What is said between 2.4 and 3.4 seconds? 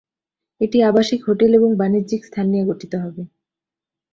নিয়ে গঠিত হবে।